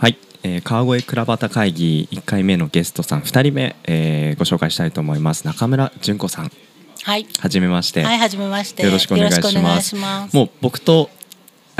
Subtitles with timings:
[0.00, 5.44] はい、えー、川越倉端会議1回目のゲストさん2人目、えー、ご紹介したいと思います。
[5.44, 6.50] 中村純子さん。
[7.02, 7.26] はい。
[7.38, 8.82] はじめまして、はい、はじめまして。
[8.82, 9.30] よろしくお願い
[9.82, 10.34] します。
[10.34, 11.10] もう僕と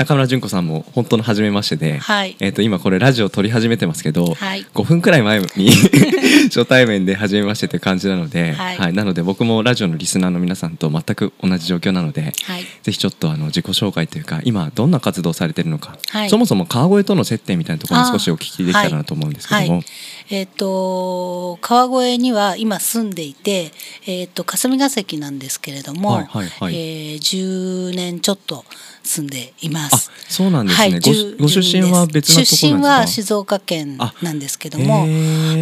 [0.01, 2.35] 中村純子さんも本当の初めましてで、はい。
[2.39, 4.65] えー、と今これラジオ撮り始めてますけど、はい。
[4.73, 5.69] 5分くらい前に
[6.49, 8.93] 初対面で初めましてという感じなので、はい。
[8.93, 12.65] なので僕もラジオのリスナーの皆さんと全く同じ状況なので、はい。
[12.81, 16.29] ぜひちょっとあの自己紹介というか今どんな活動をされてるのか、はい。
[16.31, 19.85] そもそも川越との接点みたいなところに少しお聞きできたらなと思うんですけども、はい。
[20.31, 23.71] えっ、と川越には今住んでいて、
[24.07, 26.73] えっ、と霞が関なんですけれども、はいはいはい。
[26.75, 28.65] えー10年ちょっと
[29.11, 30.09] 住んでいまあす。
[30.29, 32.67] そうなんですね、はい、ご10ご出身は別のところなんですか？
[32.67, 35.05] 出身は静岡県なんですけども、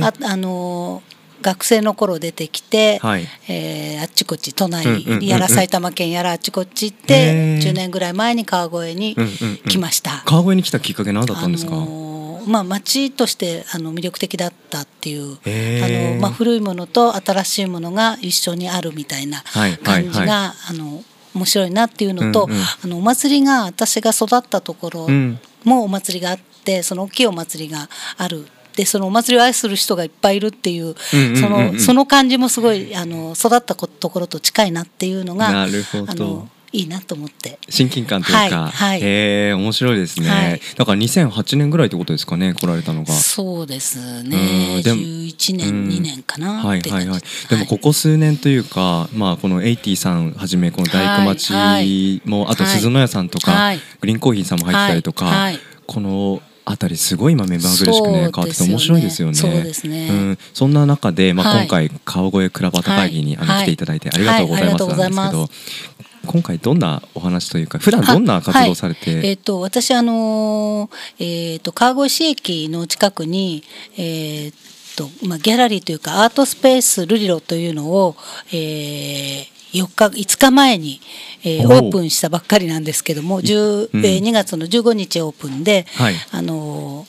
[0.03, 3.25] あああのー学生の頃出てきて、はい。
[3.48, 5.25] えーあっちこっち都内うんうんうんうん。
[5.25, 7.72] やら埼玉県やらあっちこっち行っへてー。
[7.72, 9.58] 10年ぐらい前に川越にうんうんうん。
[9.70, 10.22] 来ました。
[10.25, 21.03] 川越に来たきっかけ何だったんですか、あのーまあ、町としてあの魅力的だったっていうあの、まあ、古いものと新しいものが一緒にあるみたいなはいはい感じが、はあの
[21.39, 22.57] 面白いなっていうのと、うんうん。
[22.61, 25.39] あのお祭りが私が育ったところうん。
[25.63, 28.47] もお祭りがあってその大きいお祭りがある。
[28.75, 30.95] でそのお祭りを愛する人がいっぱいいるっていう,、
[31.35, 36.11] そのその感じもすごいあの育ったこところと近いなっていうのがなるほど。
[36.11, 37.58] あのいいなと思って。
[37.70, 39.53] 親近感というか、はいはい。
[39.53, 40.62] 面白いですね、はい。
[40.78, 43.14] だから2008年ぐらいってことですかね来られたのが。
[43.14, 45.88] そうですうねんでも11年うん。
[45.88, 47.22] 2年かなはいはいはい。
[47.50, 52.73] でもここ数年というか、まあこのエイティさんはじめこの大工町はいも、あとはい。
[52.73, 53.80] 鈴の屋さんとか、はい。
[54.02, 55.52] グリーンコーヒーさんも入ってたりとか、
[55.88, 59.34] このあたりすごい今目まぐるしくね変わってて面白いですよね。
[59.34, 60.08] そうですね。
[60.09, 61.66] うん、そんな中で、まあ、はい。
[61.66, 63.64] 今回川越倉端会議に、あのはい。
[63.64, 64.72] 来ていただいてありがとうございますはい。
[64.72, 65.36] ありがとうございます。
[65.36, 65.98] なんですけど
[66.31, 69.30] 今回どんなお話というか普段どんな活動をされて、はい。
[69.30, 73.63] えっ、と私あのーえっ、と川越市駅の近くに
[73.97, 74.53] えっ、
[74.95, 78.16] とまあギャラリーというかアートスペースルリロというのを、
[78.53, 81.00] えー4日5日前に、
[81.44, 84.06] えーオープンしたばっかりなんですけども、10うん。
[84.06, 86.16] えー2月の15日オープンで、はい。
[86.31, 87.06] あの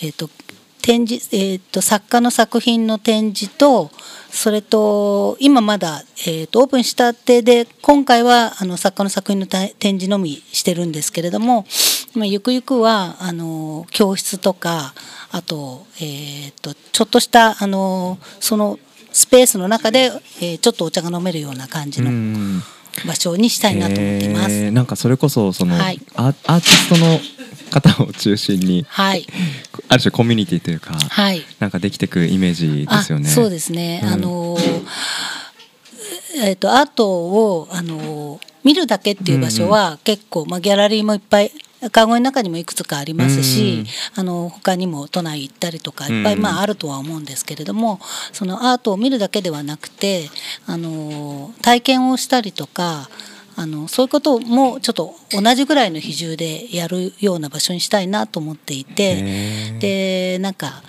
[0.00, 0.30] ーえっ、と
[0.80, 3.90] 展示、えー、と作家の作品の展示と
[4.30, 11.66] それと今まだ、えー、とオープンしたてで今回はあの作家の作品のた展示のみしてるんですけれども、
[12.14, 14.94] まあ、ゆくゆくはあの教室とか
[15.32, 18.78] あと,、えー、とちょっとしたあのその
[19.12, 22.62] スペースの中で、えーちょっとお茶が飲めるような感じうのん。
[23.06, 24.54] 場所にしたいなと思っています。
[24.54, 24.70] えー。
[24.72, 26.00] なんかそれこそその、はい。
[26.16, 27.18] アーティストの
[27.70, 29.26] 方を中心にはい、
[29.90, 33.28] ある種コミュニティというか、はいなんかできていくイメージですよね。
[33.28, 34.00] あそうですね。
[34.04, 34.60] うんあのー
[36.44, 41.50] えっ、とアートをあのー見るだけっていう場所は結構、まあギャラリーもいっぱい
[41.92, 43.84] 川越の中にもいくつかありますし、
[44.14, 47.98] あの他にも都内行ったりとかいっぱい、うんまああるとは思うんですけれども、
[48.32, 50.28] そのアートを見るだけではなくて、
[50.66, 53.08] あのー体験をしたりとか。
[53.60, 60.82] あのそういうこともちょっと同じぐらいの比重でやるような場所にしたいなと思っていて、でなんか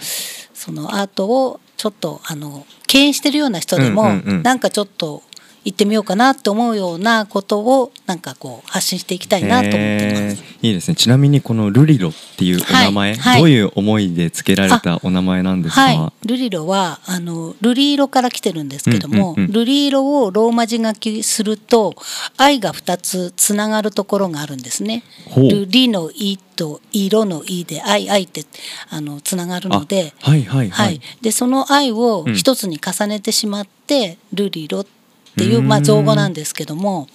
[0.53, 4.43] そのアートをちょっとあの敬遠してるような人でも、うんうんうん。
[4.43, 5.21] なんかちょっと
[5.63, 10.43] 行ってみようかなって思うようなことをなんかこう発信していきたいなと思ってます。
[10.61, 10.95] いいですね。
[10.95, 15.81] ちなみにこのルリロっていうお名前、はいはいどういう思いで付けられたお名前なんですか？
[15.81, 21.95] はい、ルリロはあのルリ色から来てるんですけども、うんうんうんルリ色をローマ字書きすると
[22.37, 25.03] 愛が2つつながるところがあるんですね。
[25.35, 28.45] ルリの「い」と色の「い」で愛愛って
[28.89, 30.13] あのつながるので。
[30.21, 31.01] あはいはいははいい。
[31.21, 35.00] でその愛をうん一つに重ねてしまって、ルリロって
[35.37, 37.07] いううんまあ造語なんですけども、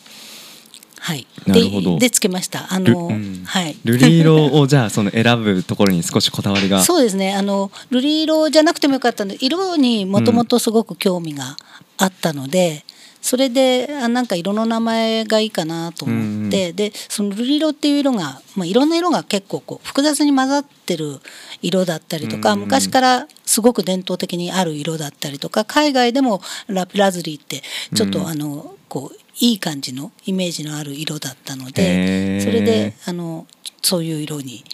[0.98, 1.26] はい。
[1.46, 2.72] なるほどででつけました。
[2.72, 3.76] あル,、の、うんはい。
[3.84, 6.82] ルリ色をじゃあその選ぶところに少しこだわりが。
[6.84, 7.34] そうですね。
[7.34, 11.56] あの瑠璃色じゃなくてもよかったんで、色にもともとすごく興味が
[11.98, 12.84] あったので。
[13.26, 21.18] それであなんか色の名前がいいかなと思って、でその瑠璃色っていう色が、まあ、いろんな色が結構こう複雑に混ざってる
[21.60, 27.62] 色だったりとか、うん昔からすごく伝統的にある色だったりとか海外でもラピラズリーって
[27.94, 28.26] ちょっと、うん。
[28.28, 33.46] あのこういい感じのイメージのある色だったのでそれであの
[33.82, 34.64] そういう色に。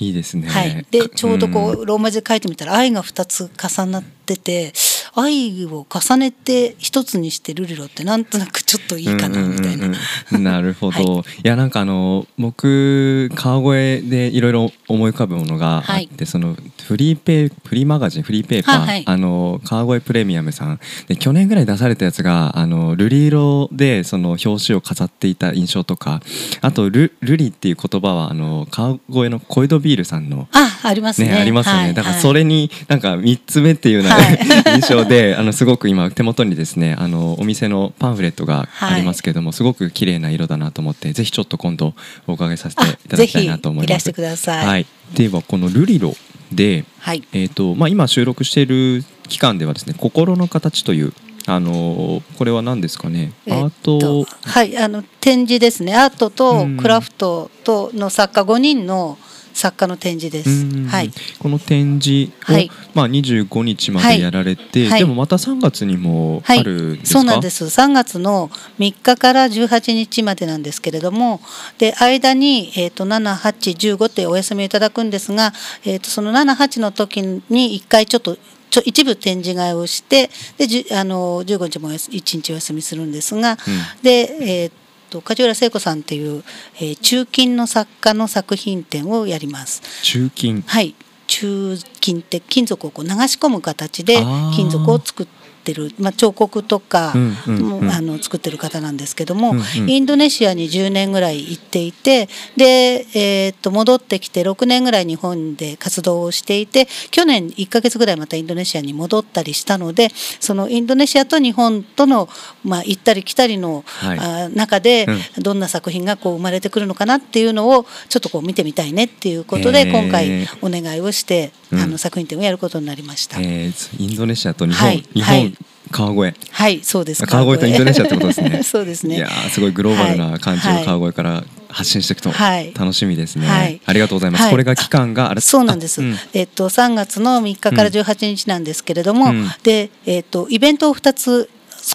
[0.00, 0.48] いいですね。
[0.48, 4.72] はい、でちょうどこんうローマ字で書いてみたら愛が2つ重なってて
[5.14, 9.86] 愛を重ねて一つにしてルリロってなんとなくちょっといいかなみたいな。
[9.86, 9.96] うんうん
[10.30, 10.44] うんうん。
[10.44, 11.24] なるほど、、はい。
[11.42, 16.08] やなんかあの僕川越でいろいろ思い浮かぶものがあって、はい。
[16.26, 16.56] その
[16.86, 19.04] フリーペイフリーマガジンフリーペーパー、はいはい。
[19.06, 20.80] あの川越プレミアムさん。
[21.08, 26.22] で去年ぐらい出されたやつがあの瑠璃色でその表紙を飾っていた印象とか
[26.60, 31.28] あとルルリっていう言葉はあの川越の小江戸ビールさんのあありますね。
[31.28, 34.38] ね、ありますよね、はいだからそれになんか3つ目っていうような、はい。
[34.80, 41.94] 印象であのすごく今手元にですねあのお店のパンフレットがありますけども、すごく綺麗な色だなと思ってぜひちょっと今度
[42.26, 43.86] お伺いさせていただきたいなと思います。
[43.86, 44.66] あぜひいらしてください。
[44.66, 46.14] はい、ではこのルリロ
[46.52, 47.22] で、はい。
[47.32, 51.12] えーとまあ、今収録している期間ではですね「心の形」という
[51.46, 54.26] あのこれは何ですかね、えアート？
[54.44, 55.96] はいあの展示ですね。
[55.96, 56.76] アートとうん。
[56.76, 59.18] クラフトとの作家5人の
[59.62, 60.86] 作家の展示です、うん。
[60.88, 61.10] はい。
[61.38, 62.70] この展示を、はい。
[62.94, 64.98] まあ、25日までやられて、はい。
[64.98, 66.64] でもまた3月にもあはい。
[66.64, 67.64] るんですか、そうなんです。
[67.66, 68.50] 3月の
[68.80, 71.40] 3日から18日までなんですけれども
[71.78, 75.52] で間に、えー、と7815ってお休みをいただくんですが、
[75.84, 78.36] えー、とその78の時に1回ちょっと
[78.70, 83.58] ちょ一部展示会をしてであの15日もおやす1日お休みするんですが、
[84.02, 84.72] で、えー、
[85.12, 86.42] と梶浦聖子さんっていう、
[86.76, 89.82] えー中金の作家の作品展をやります。
[90.02, 90.62] 中金。
[90.62, 90.94] はい、
[91.26, 94.16] 中金って金属をこう流し込む形で
[94.54, 95.41] 金属を作って
[95.74, 99.54] る、まあ、彫刻とかうんあの作ってる方なんですけども、
[99.86, 110.08] インドネシアに10年ぐらい行っていてで、えーっと戻ってきて6年ぐらい日本で活動をしていて去年1ヶ月ぐらいまたインドネシアに戻ったりしたので
[110.40, 112.28] そのインドネシアと日本との、
[112.64, 114.18] まあ、行ったり来たりの、はい。
[114.18, 115.06] あー中で
[115.38, 121.78] うどんな作品がこう生まれてくるのかなっていうのをちょっとこう見てみたいねっていうことで今回お願いをして、うん。
[121.80, 123.40] あの作品展をやることになりました。
[123.40, 125.04] えーインドネシアと日本、はい。
[125.14, 125.51] 日本、はい
[125.90, 126.38] 川越。
[126.50, 127.26] はい、そうです。
[127.26, 128.62] 川越とインドネシアってことですね。
[128.64, 129.16] そうですね。
[129.16, 132.72] いやーすごいグローバルな感じをはい川越から発信していくとはい。
[132.74, 133.80] 楽しみですね、はい。
[133.84, 134.50] ありがとうございます、はい。
[134.50, 136.00] これが期間があれそうなんです。
[136.00, 136.18] あうん。
[136.32, 139.50] えっと3月の3日から18日なんですけれども、うん。
[139.62, 141.48] でえっとイベントを2つ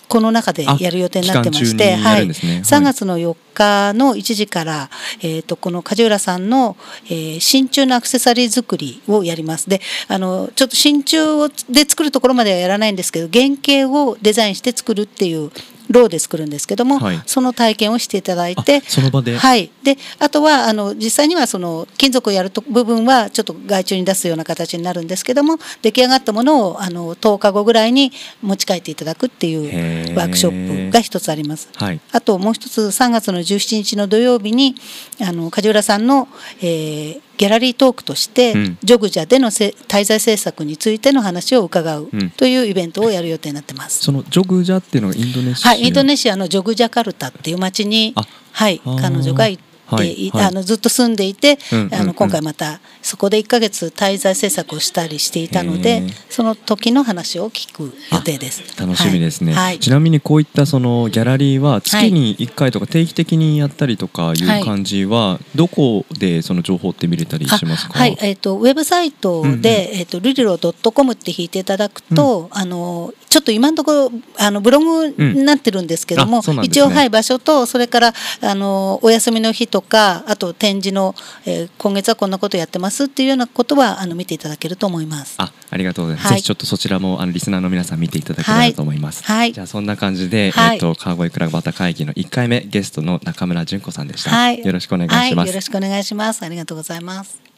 [0.07, 2.03] この中でやる予定になってまして、ね。
[2.03, 2.27] はい。
[2.27, 4.89] 3月の4日の1時から、
[5.21, 6.75] えっとこの梶浦さんの、
[7.05, 9.69] えー真鍮のアクセサリー作りをやります。
[9.69, 15.51] で、あのちょっと真鍮をで作るところまではやらないんですけど、原型をデザインして作るっていう
[15.89, 17.21] ローで作るんですけども、はい。
[17.25, 19.37] その体験をしていただいてあその場で？
[19.37, 28.11] はい、であとはあの実際にはその金属をやると部分はちょっと外注に出すような形になるんですけども出来上がったものをあの10日後ぐらいに
[28.41, 30.15] 持ち帰っていただくっていへうー。
[30.15, 31.69] ワークショップが一つあります。
[31.75, 31.99] はい。
[32.11, 34.75] あともう一つ3月の17日の土曜日に
[35.21, 36.27] あの梶浦さんの、
[36.61, 38.77] えーギャラリートークとして、うん。
[38.83, 42.29] ジョグジャでのせ滞在政策についての話を伺ううん。
[42.31, 44.03] というイベントをやる予定になってます。
[44.03, 45.69] そのジョグジャっていうのがインドネシア。
[45.69, 50.31] はい、インドネシアのジョグジャカルタっていう町にあ、はい、彼女が行って、はいはいい。
[50.33, 56.13] あのずっと住んでいて、うんうんうんあの今回またそこで1ヶ月滞在政策をしたりしていたのへでー。
[56.29, 58.79] その時の話を聞く予定です。
[58.79, 59.63] 楽しみですね、はい。
[59.63, 59.79] はい。
[59.79, 67.93] ちなみにこういったそのギャラリーは月に1回とか定期的にやったりとかいう感じはどこでその情報って見れたりしますか？
[67.95, 69.65] あはい、えっ、とウェブサイトで、うんうん。
[69.65, 76.55] えっ、とルリロドットコムって引いていただくと、あのちょっと今のところあのブログになってるんですけども、うん。
[76.57, 76.63] ね。
[76.63, 81.15] 一応はい場所とそれからあのお休みの日とかあと展示の、
[81.45, 85.35] えー今月はこんなことやってますっていうようなことはあの見ていただけると思います。
[85.37, 86.35] あありがとうございます、はい。
[86.37, 89.53] ぜひちょっとそちらもあのリスナーの皆さん見ていただければと思います、はい。
[89.53, 90.75] じゃあそんな感じで、はい。
[90.75, 96.43] えっ、と川越クラブバタ会議の1回目ゲストの中村純子さんでした、はい、よろしくお願いします、はい、よろしくお願いします。
[96.43, 97.56] ありがとうございます。